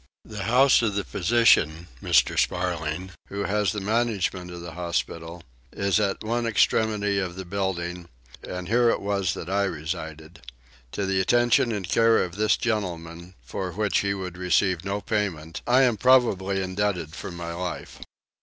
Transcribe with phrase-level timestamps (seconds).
[0.25, 2.35] The house of the physician, Mr.
[2.35, 8.09] Sparling, who has the management of the hospital is at one extremity of the building:
[8.41, 10.41] and here it was that I resided.
[10.93, 15.61] To the attention and care of this gentleman, for which he would receive no payment,
[15.67, 17.99] I am probably indebted for my life.